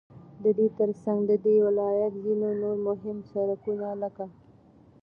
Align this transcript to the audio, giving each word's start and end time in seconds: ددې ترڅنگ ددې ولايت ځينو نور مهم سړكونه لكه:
ددې 0.43 0.67
ترڅنگ 0.77 1.19
ددې 1.29 1.55
ولايت 1.67 2.13
ځينو 2.23 2.49
نور 2.61 2.75
مهم 2.87 3.17
سړكونه 3.31 3.87
لكه: 4.01 4.25